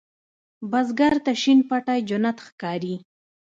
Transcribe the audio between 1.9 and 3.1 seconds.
جنت ښکاري